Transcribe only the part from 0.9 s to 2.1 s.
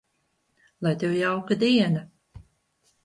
Tev jauka diena!